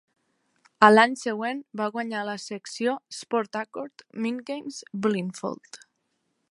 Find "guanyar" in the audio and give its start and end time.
1.97-2.23